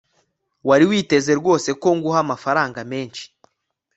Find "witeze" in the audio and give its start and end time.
0.91-1.31